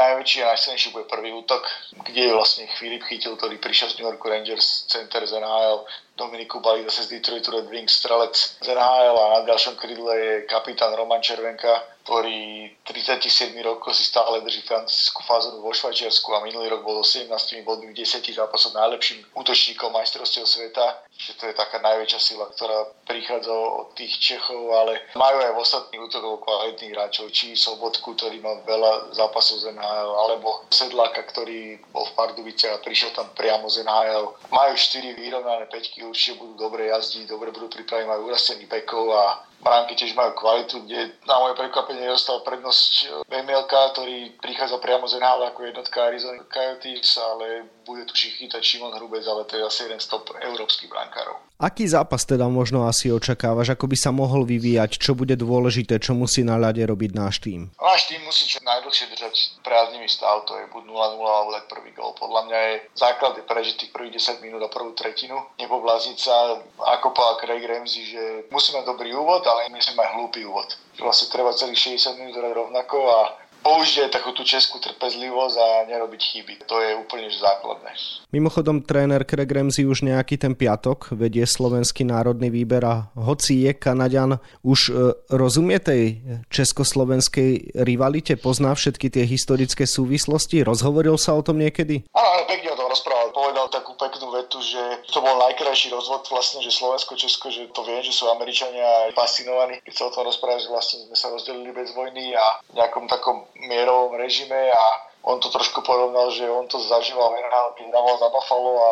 Najväčší 0.09 0.41
a 0.41 0.57
najsilnejší 0.57 0.89
bude 0.89 1.05
prvý 1.05 1.29
útok, 1.37 1.69
kde 2.01 2.33
vlastne 2.33 2.65
Filip 2.81 3.05
chytil, 3.05 3.37
ktorý 3.37 3.61
prišiel 3.61 3.93
z 3.93 4.01
New 4.01 4.09
York 4.09 4.25
Rangers, 4.25 4.89
center 4.89 5.21
z 5.21 5.37
NHL, 5.37 5.85
Dominiku 6.17 6.57
Bali 6.65 6.81
zase 6.89 7.05
z 7.05 7.21
Detroit 7.21 7.45
Red 7.45 7.69
Wings, 7.69 7.93
strelec 7.93 8.33
z 8.57 8.67
NHL 8.73 9.15
a 9.21 9.25
na 9.37 9.39
ďalšom 9.45 9.77
krydle 9.77 10.13
je 10.17 10.33
kapitán 10.49 10.97
Roman 10.97 11.21
Červenka, 11.21 11.85
ktorý 12.09 12.73
37 12.89 13.53
rokov 13.61 13.93
si 13.93 14.01
stále 14.01 14.41
drží 14.41 14.65
francúzsku 14.65 15.21
fázonu 15.29 15.61
vo 15.61 15.69
Švajčiarsku 15.69 16.25
a 16.33 16.41
minulý 16.41 16.73
rok 16.73 16.81
bol 16.81 17.05
17 17.05 17.29
bodmi 17.61 17.93
v 17.93 18.01
10 18.01 18.25
zápasoch 18.33 18.73
najlepším 18.73 19.29
útočníkom 19.37 19.93
majstrovstiev 19.93 20.49
sveta. 20.49 21.05
Že 21.13 21.31
to 21.37 21.43
je 21.45 21.53
taká 21.53 21.77
najväčšia 21.85 22.17
sila, 22.17 22.49
ktorá 22.49 22.89
prichádza 23.05 23.53
od 23.53 23.93
tých 23.93 24.17
Čechov, 24.17 24.73
ale 24.73 25.05
majú 25.13 25.37
aj 25.37 25.53
v 25.53 25.61
ostatných 25.61 26.01
útokov 26.01 26.41
kvalitných 26.41 26.97
hráčov, 26.97 27.29
či 27.29 27.53
Sobotku, 27.53 28.17
ktorý 28.17 28.41
má 28.41 28.57
veľa 28.65 29.13
zápasov 29.13 29.61
z 29.61 29.77
NHL, 29.77 30.09
alebo 30.25 30.65
Sedláka, 30.73 31.21
ktorý 31.29 31.77
bol 31.93 32.09
v 32.09 32.15
Pardubice 32.17 32.73
a 32.73 32.81
prišiel 32.81 33.13
tam 33.13 33.29
priamo 33.37 33.69
z 33.69 33.85
NHL. 33.85 34.33
Majú 34.49 34.73
4 34.73 35.13
vyrovnané 35.13 35.69
peťky, 35.69 36.01
určite 36.01 36.41
budú 36.41 36.57
dobre 36.57 36.89
jazdiť, 36.89 37.29
dobre 37.29 37.53
budú 37.53 37.69
pripraviť, 37.69 38.09
majú 38.09 38.33
urastený 38.33 38.65
pekov 38.65 39.13
a 39.13 39.45
bránky 39.59 39.95
tiež 39.95 40.15
majú 40.15 40.35
kvalitu, 40.35 40.83
kde 40.87 41.15
na 41.27 41.35
moje 41.39 41.53
prekvapenie 41.59 42.07
dostal 42.07 42.41
prednosť 42.43 43.23
Bemielka, 43.27 43.91
ktorý 43.95 44.39
prichádza 44.39 44.79
priamo 44.79 45.05
z 45.05 45.19
NHL 45.19 45.41
ako 45.51 45.59
jednotka 45.67 45.97
Arizona 46.07 46.43
Coyotes, 46.47 47.11
ale 47.19 47.67
bude 47.83 48.05
tu 48.05 48.13
chytať 48.13 48.61
Šimon 48.61 48.93
Hrubec, 48.95 49.25
ale 49.25 49.45
to 49.49 49.57
je 49.57 49.63
asi 49.65 49.89
jeden 49.89 49.99
z 49.99 50.07
top 50.07 50.29
európskych 50.37 50.89
brankárov. 50.89 51.49
Aký 51.59 51.83
zápas 51.83 52.23
teda 52.23 52.47
možno 52.47 52.87
asi 52.87 53.11
očakávaš, 53.11 53.75
ako 53.75 53.91
by 53.91 53.97
sa 53.99 54.15
mohol 54.15 54.47
vyvíjať, 54.47 54.95
čo 54.95 55.11
bude 55.11 55.35
dôležité, 55.35 55.99
čo 55.99 56.15
musí 56.15 56.39
na 56.39 56.55
ľade 56.55 56.79
robiť 56.87 57.11
náš 57.11 57.43
tým? 57.43 57.67
Náš 57.75 58.07
tým 58.07 58.23
musí 58.23 58.47
čo 58.47 58.63
najdlhšie 58.63 59.11
držať 59.11 59.59
prázdnivý 59.59 60.07
stav, 60.07 60.47
to 60.47 60.55
je 60.55 60.71
buď 60.71 60.87
0-0 60.87 61.19
alebo 61.19 61.51
dať 61.51 61.65
prvý 61.67 61.91
gol. 61.91 62.15
Podľa 62.15 62.41
mňa 62.47 62.59
je 62.63 62.75
základ 62.95 63.35
je 63.35 63.43
prežiť 63.43 63.75
tých 63.75 63.91
prvých 63.91 64.23
10 64.23 64.39
minút 64.39 64.63
a 64.63 64.71
prvú 64.71 64.95
tretinu. 64.95 65.35
Nepobláziť 65.59 66.17
sa, 66.23 66.63
ako 66.79 67.11
povedal 67.11 67.43
Craig 67.43 67.67
Ramsey, 67.67 68.07
že 68.07 68.23
musíme 68.55 68.79
mať 68.79 68.95
dobrý 68.95 69.11
úvod, 69.11 69.43
ale 69.49 69.73
musíme 69.73 69.97
mať 69.97 70.09
hlúpy 70.13 70.45
úvod. 70.45 70.69
Vlastne 71.01 71.33
treba 71.33 71.57
celých 71.57 71.97
60 71.97 72.21
minút 72.21 72.37
rovnako 72.37 72.97
a 73.09 73.19
použiť 73.59 74.07
aj 74.07 74.11
takú 74.15 74.31
tú 74.31 74.47
českú 74.47 74.79
trpezlivosť 74.79 75.55
a 75.59 75.67
nerobiť 75.91 76.21
chyby. 76.21 76.53
To 76.67 76.79
je 76.79 76.95
úplne 76.95 77.27
základné. 77.27 77.91
Mimochodom, 78.31 78.85
tréner 78.85 79.27
Craig 79.27 79.51
Ramsey 79.51 79.83
už 79.83 80.07
nejaký 80.07 80.39
ten 80.39 80.55
piatok 80.55 81.11
vedie 81.17 81.43
slovenský 81.43 82.07
národný 82.07 82.47
výber 82.47 82.83
a 82.87 82.95
hoci 83.19 83.67
je 83.67 83.71
Kanaďan, 83.75 84.39
už 84.63 84.79
e, 84.89 84.91
rozumie 85.33 85.81
tej 85.81 86.23
československej 86.47 87.83
rivalite, 87.83 88.39
pozná 88.39 88.71
všetky 88.71 89.11
tie 89.11 89.27
historické 89.27 89.83
súvislosti, 89.83 90.63
rozhovoril 90.63 91.19
sa 91.19 91.35
o 91.35 91.43
tom 91.43 91.59
niekedy? 91.59 92.07
Áno, 92.15 92.43
pekne 92.47 92.71
o 92.73 92.77
tom 92.79 92.87
rozprával. 92.87 93.27
Povedal 93.35 93.67
takú 93.71 93.88
peknú 93.99 94.31
vetu, 94.31 94.63
že 94.63 94.79
to 95.11 95.19
bol 95.19 95.35
najkrajší 95.43 95.91
rozvod 95.91 96.23
vlastne, 96.31 96.63
že 96.63 96.71
Slovensko, 96.71 97.19
Česko, 97.19 97.51
že 97.51 97.67
to 97.75 97.83
viem, 97.83 97.99
že 97.99 98.15
sú 98.15 98.31
Američania 98.31 99.11
fascinovaní, 99.11 99.83
keď 99.83 99.93
sa 99.93 100.07
o 100.07 100.13
tom 100.15 100.23
rozprávali, 100.23 100.63
že 100.63 100.71
vlastne 100.71 100.97
sme 101.05 101.17
sa 101.19 101.27
rozdelili 101.27 101.75
bez 101.75 101.91
vojny 101.91 102.31
a 102.31 102.63
v 102.71 102.79
nejakom 102.79 103.11
takom 103.11 103.43
mierovom 103.59 104.15
režime 104.15 104.71
a 104.71 104.83
on 105.19 105.35
to 105.43 105.51
trošku 105.51 105.83
porovnal, 105.83 106.31
že 106.31 106.47
on 106.47 106.63
to 106.71 106.79
zažíval 106.79 107.35
NHL, 107.35 107.75
keď 107.75 107.85
hrával 107.91 108.15
za 108.15 108.31
Buffalo 108.31 108.71
a 108.79 108.91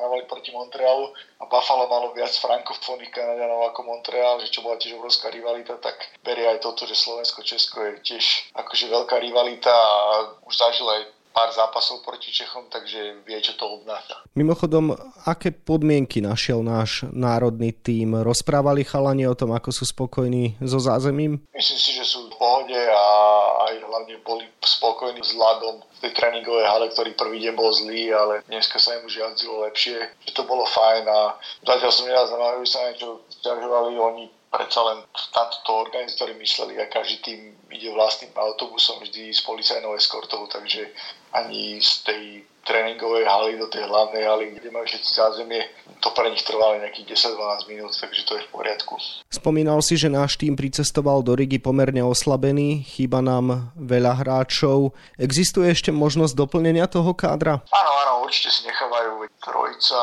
hrávali 0.00 0.24
proti 0.24 0.48
Montrealu 0.48 1.12
a 1.36 1.44
Buffalo 1.44 1.84
malo 1.84 2.16
viac 2.16 2.32
frankofónnych 2.32 3.12
Kanadianov 3.12 3.70
ako 3.70 3.84
Montreal, 3.84 4.40
že 4.40 4.48
čo 4.48 4.64
bola 4.64 4.80
tiež 4.80 4.96
obrovská 4.96 5.28
rivalita, 5.28 5.76
tak 5.76 6.00
berie 6.24 6.48
aj 6.48 6.64
toto, 6.64 6.88
že 6.88 6.96
Slovensko-Česko 6.96 7.76
je 7.84 7.92
tiež 8.00 8.56
akože 8.56 8.88
veľká 8.88 9.20
rivalita 9.20 9.68
a 9.68 10.32
už 10.48 10.54
zažil 10.56 10.88
aj 10.88 11.15
pár 11.36 11.52
zápasov 11.52 12.00
proti 12.00 12.32
Čechom, 12.32 12.72
takže 12.72 13.20
vie, 13.28 13.36
čo 13.44 13.52
to 13.60 13.68
obnáša. 13.68 14.24
Mimochodom, 14.32 14.96
aké 15.28 15.52
podmienky 15.52 16.24
našiel 16.24 16.64
náš 16.64 17.04
národný 17.12 17.76
tím? 17.76 18.24
Rozprávali 18.24 18.88
chalani 18.88 19.28
o 19.28 19.36
tom, 19.36 19.52
ako 19.52 19.68
sú 19.68 19.84
spokojní 19.84 20.56
so 20.64 20.80
zázemím? 20.80 21.44
Myslím 21.52 21.76
si, 21.76 21.92
že 21.92 22.08
sú 22.08 22.32
v 22.32 22.40
pohode 22.40 22.80
a 22.80 23.04
aj 23.68 23.74
hlavne 23.84 24.16
boli 24.24 24.48
spokojní 24.64 25.20
s 25.20 25.36
ľadom 25.36 25.84
v 25.84 25.98
tej 26.08 26.12
tréningovej 26.16 26.64
hale, 26.64 26.86
ktorý 26.96 27.12
prvý 27.12 27.38
deň 27.44 27.52
bol 27.52 27.68
zlý, 27.68 28.16
ale 28.16 28.40
dneska 28.48 28.80
sa 28.80 28.96
im 28.96 29.04
už 29.04 29.20
jazdilo 29.20 29.68
lepšie, 29.68 30.08
že 30.24 30.32
to 30.32 30.48
bolo 30.48 30.64
fajn 30.64 31.04
a 31.04 31.36
zatiaľ 31.68 31.90
som 31.92 32.08
nezaznamenal, 32.08 32.64
že 32.64 32.72
sa 32.72 32.80
niečo 32.88 33.20
stiažovali, 33.28 33.92
oni 34.00 34.24
predsa 34.50 34.80
len 34.86 34.98
na 35.06 35.42
toto 35.50 35.86
organizátori 35.86 36.34
mysleli 36.40 36.78
a 36.80 36.90
každý 36.90 37.18
tým 37.22 37.40
ide 37.70 37.90
vlastným 37.92 38.32
autobusom 38.34 39.02
vždy 39.02 39.34
s 39.34 39.42
policajnou 39.42 39.94
eskortou, 39.98 40.46
takže 40.46 40.88
ani 41.34 41.82
z 41.82 41.92
tej 42.06 42.22
tréningovej 42.66 43.24
haly 43.30 43.54
do 43.62 43.70
tej 43.70 43.86
hlavnej 43.86 44.26
haly, 44.26 44.46
kde 44.58 44.74
majú 44.74 44.82
všetci 44.90 45.10
zázemie, 45.14 45.62
to 46.02 46.10
pre 46.10 46.26
nich 46.34 46.42
trvalo 46.42 46.82
nejakých 46.82 47.14
10-12 47.14 47.70
minút, 47.70 47.94
takže 47.94 48.26
to 48.26 48.32
je 48.34 48.42
v 48.42 48.50
poriadku. 48.50 48.98
Spomínal 49.30 49.78
si, 49.86 49.94
že 49.94 50.10
náš 50.10 50.34
tým 50.34 50.58
pricestoval 50.58 51.22
do 51.22 51.38
Rigi 51.38 51.62
pomerne 51.62 52.02
oslabený, 52.02 52.82
chýba 52.82 53.22
nám 53.22 53.70
veľa 53.78 54.18
hráčov. 54.18 54.98
Existuje 55.14 55.70
ešte 55.70 55.94
možnosť 55.94 56.34
doplnenia 56.34 56.90
toho 56.90 57.14
kádra? 57.14 57.62
Áno, 57.70 57.92
áno, 58.02 58.12
určite 58.26 58.50
si 58.50 58.66
nechávajú 58.66 59.30
Trojca, 59.38 60.02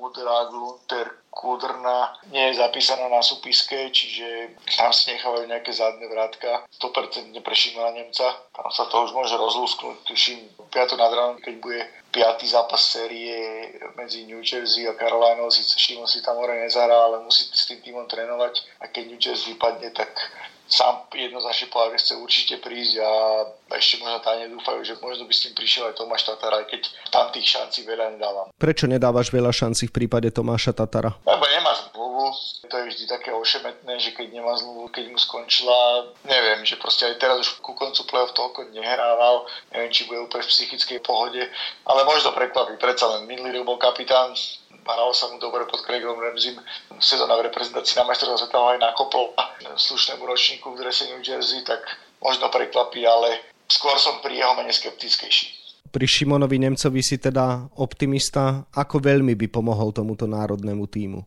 Mudra, 0.00 0.48
Glunter, 0.48 1.06
Kudrna 1.38 2.18
nie 2.34 2.50
je 2.50 2.58
zapísaná 2.58 3.06
na 3.06 3.22
súpiske, 3.22 3.94
čiže 3.94 4.58
tam 4.74 4.90
si 4.90 5.14
nechávajú 5.14 5.46
nejaké 5.46 5.70
zadné 5.70 6.10
vrátka. 6.10 6.66
100% 6.82 7.30
nepreším 7.30 7.78
na 7.78 7.94
Nemca. 7.94 8.34
Tam 8.50 8.66
sa 8.74 8.90
to 8.90 9.06
už 9.06 9.14
môže 9.14 9.38
rozlúsknuť. 9.38 10.02
Tuším, 10.02 10.50
5. 10.74 10.98
nad 10.98 11.12
ráno, 11.14 11.38
keď 11.38 11.54
bude 11.62 11.80
piatý 12.08 12.48
zápas 12.48 12.80
série 12.80 13.68
medzi 13.96 14.24
New 14.24 14.40
Jersey 14.40 14.88
a 14.88 14.96
Carolina, 14.96 15.44
síce 15.52 15.76
Šimon 15.76 16.08
si 16.08 16.24
tam 16.24 16.40
hore 16.40 16.56
nezahra, 16.56 16.96
ale 16.96 17.24
musí 17.24 17.44
s 17.48 17.68
tým 17.68 17.80
týmom 17.84 18.08
trénovať 18.08 18.64
a 18.80 18.88
keď 18.88 19.02
New 19.08 19.20
Jersey 19.20 19.54
vypadne, 19.54 19.92
tak 19.92 20.10
sám 20.68 21.08
jednoznačne 21.16 21.72
povedal, 21.72 21.96
že 21.96 22.00
chce 22.04 22.14
určite 22.20 22.54
prísť 22.60 22.94
a 23.00 23.10
ešte 23.72 24.04
možno 24.04 24.20
tá 24.20 24.36
nedúfajú, 24.36 24.84
že 24.84 25.00
možno 25.00 25.24
by 25.24 25.32
s 25.32 25.48
tým 25.48 25.54
prišiel 25.56 25.88
aj 25.88 25.96
Tomáš 25.96 26.28
Tatar, 26.28 26.52
aj 26.60 26.68
keď 26.68 26.82
tam 27.08 27.32
tých 27.32 27.48
šancí 27.56 27.88
veľa 27.88 28.16
nedávam. 28.16 28.52
Prečo 28.52 28.84
nedávaš 28.84 29.32
veľa 29.32 29.48
šancí 29.48 29.88
v 29.88 29.96
prípade 29.96 30.28
Tomáša 30.28 30.76
Tatara? 30.76 31.16
Lebo 31.24 31.44
nemá 31.48 31.72
to 32.68 32.74
je 32.74 32.88
vždy 32.90 33.04
také 33.08 33.30
ošemetné, 33.34 34.00
že 34.00 34.14
keď 34.16 34.34
nemá 34.34 34.56
zmluvu, 34.56 34.88
keď 34.92 35.12
mu 35.12 35.18
skončila, 35.18 36.10
neviem, 36.24 36.64
že 36.64 36.80
proste 36.80 37.08
aj 37.08 37.20
teraz 37.20 37.36
už 37.42 37.60
ku 37.60 37.74
koncu 37.74 38.04
play-off 38.08 38.36
toľko 38.36 38.72
nehrával, 38.72 39.48
neviem, 39.74 39.92
či 39.92 40.08
bude 40.08 40.24
úplne 40.24 40.44
v 40.44 40.52
psychickej 40.52 41.00
pohode, 41.04 41.42
ale 41.84 42.00
možno 42.08 42.32
prekvapí, 42.32 42.80
predsa 42.80 43.08
len 43.16 43.28
minulý 43.28 43.60
rok 43.60 43.76
bol 43.76 43.78
kapitán, 43.78 44.32
hralo 44.88 45.12
sa 45.12 45.28
mu 45.28 45.36
dobre 45.36 45.68
pod 45.68 45.84
Craigom 45.84 46.16
Ramsey. 46.16 46.56
Sezóna 46.96 47.36
v 47.36 47.52
reprezentácii 47.52 48.00
na 48.00 48.08
majstrovstve 48.08 48.48
sveta 48.48 48.56
aj 48.56 48.78
nakopol 48.80 49.36
slušnému 49.76 50.24
ročníku 50.24 50.72
v 50.72 50.80
drese 50.80 51.12
New 51.12 51.20
Jersey, 51.20 51.60
tak 51.60 51.84
možno 52.24 52.48
prekvapí, 52.48 53.04
ale 53.04 53.52
skôr 53.68 54.00
som 54.00 54.24
pri 54.24 54.40
jeho 54.40 54.56
mene 54.56 54.72
skeptickejší. 54.72 55.58
Pri 55.88 56.04
Šimonovi 56.04 56.60
Nemcovi 56.60 57.00
si 57.00 57.16
teda 57.16 57.68
optimista, 57.80 58.68
ako 58.76 59.00
veľmi 59.00 59.32
by 59.32 59.46
pomohol 59.48 59.88
tomuto 59.92 60.28
národnému 60.28 60.84
týmu? 60.84 61.24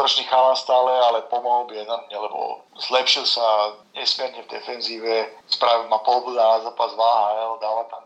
19-ročný 0.00 0.24
chalan 0.32 0.56
stále, 0.56 0.92
ale 0.96 1.28
pomohol 1.28 1.68
by 1.68 1.84
enormne, 1.84 2.16
lebo 2.16 2.64
zlepšil 2.88 3.28
sa 3.28 3.76
nesmierne 3.92 4.40
v 4.40 4.48
defenzíve, 4.48 5.28
spravil 5.44 5.92
ma 5.92 6.00
polbuda 6.00 6.40
na 6.40 6.58
zápas 6.64 6.96
v 6.96 7.00
AHL, 7.04 7.60
dáva 7.60 7.84
tam 7.92 8.00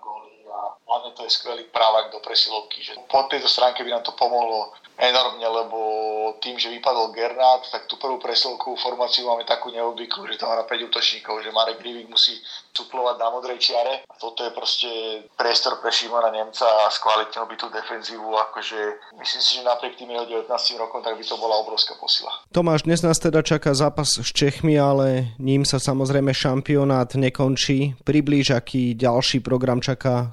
hlavne 0.95 1.11
to 1.19 1.27
je 1.27 1.35
skvelý 1.35 1.67
právak 1.75 2.15
do 2.15 2.23
presilovky, 2.23 2.87
že 2.87 2.95
po 3.11 3.27
tejto 3.27 3.51
stránke 3.51 3.83
by 3.83 3.91
nám 3.91 4.07
to 4.07 4.15
pomohlo 4.15 4.71
enormne, 4.95 5.43
lebo 5.43 5.79
tým, 6.39 6.55
že 6.55 6.71
vypadol 6.71 7.11
Gernát, 7.11 7.67
tak 7.67 7.91
tú 7.91 7.99
prvú 7.99 8.23
presilovku 8.23 8.79
formáciu 8.79 9.27
máme 9.27 9.43
takú 9.43 9.75
neobvyklú, 9.75 10.31
že 10.31 10.39
tam 10.39 10.55
má 10.55 10.63
5 10.63 10.71
útočníkov, 10.87 11.43
že 11.43 11.51
Marek 11.51 11.83
Rivik 11.83 12.07
musí 12.07 12.39
suplovať 12.75 13.17
na 13.19 13.29
modrej 13.31 13.59
čiare. 13.59 14.07
A 14.07 14.15
toto 14.19 14.47
je 14.47 14.55
proste 14.55 14.91
priestor 15.35 15.83
pre 15.83 15.91
Šimona 15.91 16.31
Nemca 16.31 16.67
a 16.67 16.91
skvalitnil 16.91 17.47
by 17.47 17.55
tú 17.59 17.67
defenzívu. 17.71 18.39
Akože 18.51 18.79
myslím 19.19 19.43
si, 19.43 19.51
že 19.59 19.67
napriek 19.67 19.99
tým 19.99 20.11
jeho 20.15 20.47
19 20.47 20.47
rokom, 20.79 21.03
tak 21.03 21.19
by 21.19 21.25
to 21.27 21.39
bola 21.39 21.59
obrovská 21.63 21.95
posila. 21.99 22.31
Tomáš, 22.55 22.87
dnes 22.87 23.03
nás 23.03 23.19
teda 23.19 23.43
čaká 23.43 23.75
zápas 23.75 24.15
s 24.15 24.31
Čechmi, 24.31 24.79
ale 24.79 25.35
ním 25.43 25.67
sa 25.67 25.83
samozrejme 25.83 26.31
šampionát 26.35 27.15
nekončí. 27.15 27.99
Priblíž, 28.03 28.55
aký 28.55 28.95
ďalší 28.95 29.43
program 29.43 29.83
čaká 29.83 30.31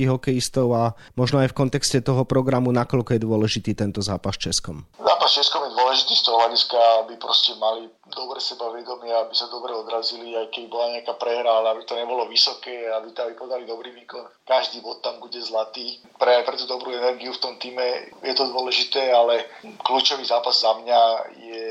slovenských 0.00 0.08
hokejistov 0.08 0.68
a 0.72 0.84
možno 1.16 1.44
aj 1.44 1.52
v 1.52 1.58
kontexte 1.60 2.00
toho 2.00 2.24
programu, 2.24 2.72
nakoľko 2.72 3.16
je 3.16 3.20
dôležitý 3.20 3.76
tento 3.76 4.00
zápas 4.00 4.40
Českom. 4.40 4.88
Zápas 4.96 5.30
Českom 5.36 5.68
je 5.68 5.76
dôležitý 5.76 6.14
z 6.16 6.22
toho 6.24 6.36
hľadiska, 6.40 6.78
aby 7.04 7.14
proste 7.20 7.52
mali 7.60 7.84
dobre 8.08 8.40
sebavedomie, 8.40 9.12
aby 9.12 9.34
sa 9.36 9.52
dobre 9.52 9.76
odrazili, 9.76 10.32
aj 10.34 10.48
keď 10.48 10.64
bola 10.72 10.96
nejaká 10.96 11.14
prehra, 11.20 11.50
ale 11.52 11.76
aby 11.76 11.82
to 11.84 11.94
nebolo 11.94 12.24
vysoké, 12.26 12.88
aby 12.88 13.12
tam 13.12 13.28
podali 13.36 13.68
dobrý 13.68 13.92
výkon. 13.92 14.24
Každý 14.48 14.80
bod 14.80 15.04
tam 15.04 15.20
bude 15.20 15.38
zlatý. 15.44 16.00
Pre, 16.16 16.32
pre 16.42 16.56
tú 16.56 16.64
dobrú 16.64 16.90
energiu 16.96 17.36
v 17.36 17.42
tom 17.42 17.54
týme 17.60 18.16
je 18.24 18.34
to 18.34 18.48
dôležité, 18.48 19.12
ale 19.12 19.46
kľúčový 19.84 20.24
zápas 20.24 20.56
za 20.56 20.72
mňa 20.80 21.00
je 21.36 21.64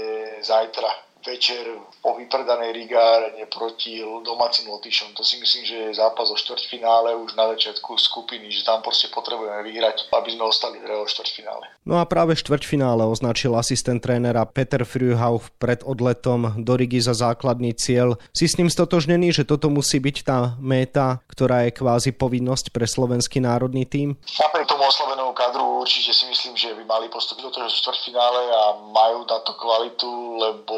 zajtra 0.45 1.09
večer 1.25 1.63
po 1.99 2.15
vypredanej 2.15 2.71
Rigárne 2.71 3.43
proti 3.51 3.99
domácim 4.23 4.71
Lotyšom. 4.71 5.15
To 5.19 5.23
si 5.23 5.39
myslím, 5.39 5.63
že 5.67 5.75
je 5.89 5.99
zápas 5.99 6.31
o 6.31 6.38
štvrťfinále 6.39 7.15
už 7.19 7.35
na 7.35 7.51
začiatku 7.55 7.99
skupiny, 7.99 8.47
že 8.51 8.63
tam 8.63 8.79
proste 8.79 9.11
potrebujeme 9.11 9.59
vyhrať, 9.67 10.07
aby 10.15 10.29
sme 10.31 10.43
ostali 10.47 10.79
v 10.79 11.03
štvrťfinále. 11.05 11.65
No 11.83 11.99
a 11.99 12.07
práve 12.07 12.39
štvrťfinále 12.39 13.03
označil 13.03 13.55
asistent 13.55 13.99
trénera 13.99 14.47
Peter 14.47 14.88
Frühauch 14.88 15.51
pred 15.59 15.83
odletom 15.83 16.55
do 16.63 16.73
Rigi 16.79 17.03
za 17.03 17.11
základný 17.11 17.75
cieľ. 17.75 18.15
Si 18.31 18.47
s 18.47 18.55
ním 18.55 18.71
stotožnený, 18.71 19.35
že 19.35 19.43
toto 19.43 19.67
musí 19.67 19.99
byť 19.99 20.17
tá 20.23 20.55
méta, 20.61 21.19
ktorá 21.27 21.67
je 21.67 21.75
kvázi 21.75 22.11
povinnosť 22.15 22.71
pre 22.71 22.88
slovenský 22.88 23.43
národný 23.43 23.83
tím? 23.83 24.15
Napriek 24.39 24.69
tomu 24.71 24.88
oslovenému 24.88 25.35
kadru 25.35 25.83
určite 25.83 26.15
si 26.15 26.25
myslím, 26.29 26.55
že 26.55 26.75
by 26.75 26.83
mali 26.85 27.07
postúpiť 27.11 27.43
do 27.43 27.51
toho 27.51 27.67
štvrťfinále 27.67 28.41
a 28.51 28.63
majú 28.91 29.25
na 29.25 29.39
to 29.43 29.51
kvalitu, 29.57 30.11
lebo 30.39 30.75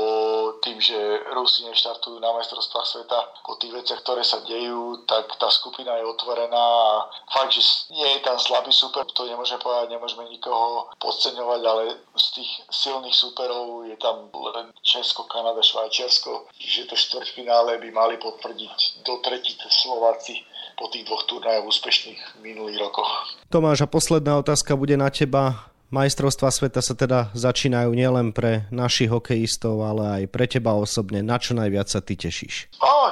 tým, 0.61 0.77
že 0.81 0.95
Rusi 1.33 1.65
neštartujú 1.65 2.19
na 2.19 2.31
majstrovstvách 2.35 2.87
sveta 2.87 3.19
po 3.45 3.55
tých 3.57 3.73
veciach, 3.73 4.01
ktoré 4.03 4.21
sa 4.21 4.43
dejú, 4.45 5.03
tak 5.07 5.27
tá 5.39 5.49
skupina 5.49 5.95
je 5.97 6.05
otvorená 6.05 6.59
a 6.61 7.09
fakt, 7.31 7.55
že 7.55 7.63
nie 7.89 8.05
je 8.17 8.19
tam 8.21 8.37
slabý 8.37 8.69
super, 8.69 9.07
to 9.09 9.25
nemôžeme 9.25 9.63
povedať, 9.63 9.95
nemôžeme 9.95 10.27
nikoho 10.29 10.91
podceňovať, 11.01 11.61
ale 11.65 11.83
z 12.17 12.25
tých 12.41 12.51
silných 12.69 13.15
superov 13.15 13.87
je 13.87 13.97
tam 13.97 14.29
len 14.31 14.69
Česko, 14.83 15.25
Kanada, 15.25 15.63
Švajčiarsko, 15.63 16.51
že 16.59 16.85
to 16.85 16.95
štvrťfinále 16.99 17.79
by 17.81 17.89
mali 17.89 18.15
potvrdiť 18.19 19.05
do 19.07 19.17
tretice 19.23 19.67
Slováci 19.71 20.43
po 20.77 20.89
tých 20.89 21.05
dvoch 21.05 21.25
turnajoch 21.29 21.69
úspešných 21.69 22.41
minulých 22.41 22.81
rokoch. 22.81 23.09
Tomáš, 23.53 23.85
a 23.85 23.87
posledná 23.87 24.37
otázka 24.41 24.73
bude 24.73 24.97
na 24.97 25.13
teba. 25.13 25.70
Majstrovstva 25.91 26.47
sveta 26.55 26.79
sa 26.79 26.95
teda 26.95 27.35
začínajú 27.35 27.91
nielen 27.91 28.31
pre 28.31 28.63
našich 28.71 29.11
hokejistov, 29.11 29.83
ale 29.83 30.23
aj 30.23 30.23
pre 30.31 30.47
teba 30.47 30.71
osobne. 30.71 31.19
Na 31.19 31.35
čo 31.35 31.51
najviac 31.51 31.91
sa 31.91 31.99
ty 31.99 32.15
tešíš? 32.15 32.71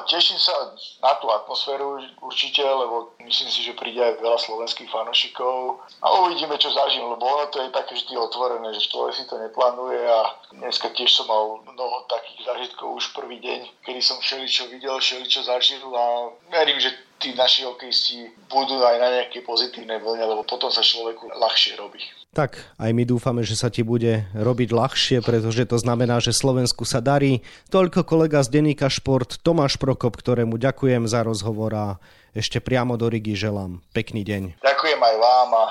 Teším 0.09 0.39
sa 0.41 0.53
na 1.01 1.13
tú 1.17 1.29
atmosféru 1.29 2.01
určite, 2.21 2.61
lebo 2.65 3.13
myslím 3.25 3.49
si, 3.49 3.61
že 3.61 3.77
príde 3.77 4.01
aj 4.01 4.21
veľa 4.21 4.39
slovenských 4.41 4.89
fanošikov 4.89 5.81
a 6.01 6.07
uvidíme, 6.25 6.57
čo 6.57 6.73
zažijem, 6.73 7.05
lebo 7.09 7.23
ono 7.25 7.45
to 7.49 7.61
je 7.61 7.69
také 7.73 7.93
vždy 7.95 8.13
otvorené, 8.17 8.69
že 8.73 8.89
človek 8.89 9.13
si 9.15 9.25
to 9.29 9.37
neplánuje 9.37 10.01
a 10.05 10.19
dneska 10.53 10.89
tiež 10.93 11.09
som 11.09 11.25
mal 11.29 11.61
mnoho 11.65 12.05
takých 12.09 12.45
zážitkov 12.45 12.97
už 12.97 13.05
prvý 13.13 13.37
deň, 13.41 13.85
kedy 13.85 14.01
som 14.01 14.17
všeličo 14.21 14.69
videl, 14.73 14.97
všeličo 14.97 15.41
zažil 15.45 15.85
a 15.93 16.33
verím, 16.49 16.81
že 16.81 16.93
tí 17.19 17.35
naši 17.35 17.67
hokejisti 17.67 18.31
budú 18.47 18.79
aj 18.79 18.95
na 18.97 19.07
nejaké 19.19 19.43
pozitívnej 19.43 19.99
vlne, 19.99 20.23
lebo 20.23 20.47
potom 20.47 20.71
sa 20.71 20.79
človeku 20.79 21.27
ľahšie 21.35 21.75
robí. 21.75 21.99
Tak, 22.29 22.61
aj 22.77 22.93
my 22.93 23.03
dúfame, 23.09 23.41
že 23.41 23.57
sa 23.57 23.73
ti 23.73 23.81
bude 23.81 24.29
robiť 24.37 24.69
ľahšie, 24.69 25.17
pretože 25.25 25.65
to 25.65 25.81
znamená, 25.81 26.21
že 26.21 26.29
Slovensku 26.29 26.85
sa 26.85 27.01
darí. 27.01 27.41
Toľko 27.73 28.05
kolega 28.05 28.45
z 28.45 28.53
denníka 28.53 28.85
Šport 28.85 29.41
Tomáš 29.41 29.78
Prokop, 29.79 30.19
ktorému 30.19 30.59
ďakujem 30.59 31.07
za 31.07 31.23
rozhovor 31.23 31.71
a 31.71 31.87
ešte 32.35 32.59
priamo 32.59 32.99
do 32.99 33.07
Rigi 33.07 33.33
želám 33.39 33.79
pekný 33.95 34.27
deň. 34.27 34.59
Ďakujem 34.59 34.99
aj 34.99 35.15
vám 35.17 35.49
a 35.55 35.65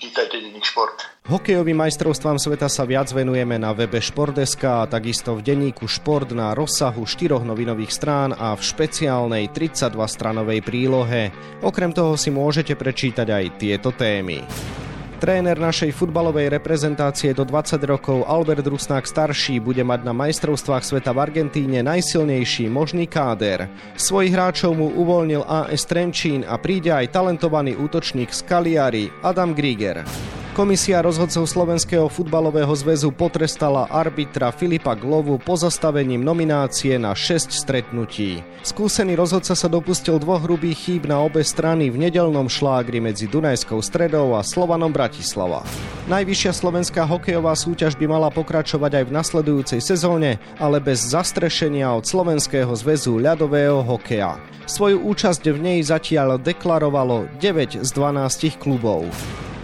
Vítajte 0.00 0.40
denník 0.40 0.64
Šport. 0.64 0.96
Hokejovým 1.28 1.76
majstrovstvám 1.76 2.40
sveta 2.40 2.72
sa 2.72 2.88
viac 2.88 3.12
venujeme 3.12 3.60
na 3.60 3.76
webe 3.76 4.00
Športdeska 4.00 4.80
a 4.80 4.88
takisto 4.88 5.36
v 5.36 5.44
denníku 5.44 5.84
Šport 5.84 6.32
na 6.32 6.56
rozsahu 6.56 7.04
4 7.04 7.44
novinových 7.44 7.92
strán 7.92 8.32
a 8.32 8.56
v 8.56 8.64
špeciálnej 8.64 9.52
32-stranovej 9.52 10.64
prílohe. 10.64 11.28
Okrem 11.60 11.92
toho 11.92 12.16
si 12.16 12.32
môžete 12.32 12.80
prečítať 12.80 13.28
aj 13.28 13.44
tieto 13.60 13.92
témy. 13.92 14.40
Tréner 15.20 15.60
našej 15.60 15.92
futbalovej 15.92 16.48
reprezentácie 16.48 17.36
do 17.36 17.44
20 17.44 17.76
rokov 17.84 18.24
Albert 18.24 18.64
Rusnák 18.64 19.04
starší 19.04 19.60
bude 19.60 19.84
mať 19.84 20.00
na 20.08 20.16
majstrovstvách 20.16 20.80
sveta 20.80 21.12
v 21.12 21.20
Argentíne 21.20 21.84
najsilnejší 21.84 22.72
možný 22.72 23.04
káder. 23.04 23.68
Svojich 24.00 24.32
hráčov 24.32 24.72
mu 24.72 24.88
uvoľnil 24.88 25.44
AS 25.44 25.84
Trenčín 25.84 26.40
a 26.48 26.56
príde 26.56 26.96
aj 26.96 27.12
talentovaný 27.12 27.76
útočník 27.76 28.32
z 28.32 28.40
Kaliari 28.48 29.12
Adam 29.20 29.52
Grieger. 29.52 30.08
Komisia 30.60 31.00
rozhodcov 31.00 31.48
Slovenského 31.48 32.04
futbalového 32.12 32.68
zväzu 32.76 33.08
potrestala 33.16 33.88
arbitra 33.88 34.52
Filipa 34.52 34.92
Glovu 34.92 35.40
pozastavením 35.40 36.20
nominácie 36.20 37.00
na 37.00 37.16
6 37.16 37.48
stretnutí. 37.48 38.44
Skúsený 38.60 39.16
rozhodca 39.16 39.56
sa 39.56 39.72
dopustil 39.72 40.20
dvoch 40.20 40.44
hrubých 40.44 40.76
chýb 40.76 41.08
na 41.08 41.16
obe 41.16 41.40
strany 41.40 41.88
v 41.88 42.04
nedelnom 42.04 42.44
šlágri 42.44 43.00
medzi 43.00 43.24
Dunajskou 43.24 43.80
stredou 43.80 44.36
a 44.36 44.44
Slovanom 44.44 44.92
Bratislava. 44.92 45.64
Najvyššia 46.12 46.52
slovenská 46.52 47.08
hokejová 47.08 47.56
súťaž 47.56 47.96
by 47.96 48.20
mala 48.20 48.28
pokračovať 48.28 49.00
aj 49.00 49.04
v 49.08 49.14
nasledujúcej 49.16 49.80
sezóne, 49.80 50.36
ale 50.60 50.76
bez 50.76 51.00
zastrešenia 51.08 51.88
od 51.88 52.04
Slovenského 52.04 52.76
zväzu 52.76 53.16
ľadového 53.16 53.80
hokeja. 53.80 54.36
Svoju 54.68 55.08
účasť 55.08 55.56
v 55.56 55.56
nej 55.56 55.78
zatiaľ 55.80 56.36
deklarovalo 56.36 57.32
9 57.40 57.80
z 57.80 57.90
12 57.96 58.60
klubov. 58.60 59.08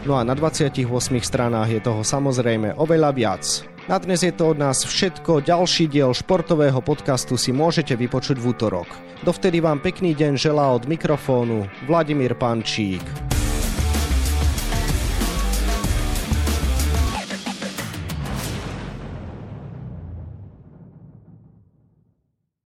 No 0.06 0.14
a 0.14 0.22
na 0.22 0.38
28 0.38 0.86
stranách 1.18 1.66
je 1.75 1.80
toho 1.82 2.06
samozrejme 2.06 2.78
oveľa 2.78 3.10
viac. 3.10 3.42
Na 3.90 3.98
dnes 3.98 4.22
je 4.22 4.30
to 4.30 4.54
od 4.54 4.58
nás 4.62 4.86
všetko. 4.86 5.42
Ďalší 5.42 5.90
diel 5.90 6.14
športového 6.14 6.78
podcastu 6.78 7.34
si 7.34 7.50
môžete 7.50 7.98
vypočuť 7.98 8.38
v 8.38 8.54
útorok. 8.54 8.86
Dovtedy 9.26 9.58
vám 9.58 9.82
pekný 9.82 10.14
deň 10.14 10.38
želá 10.38 10.70
od 10.70 10.86
mikrofónu 10.86 11.66
Vladimír 11.90 12.38
Pančík. 12.38 13.36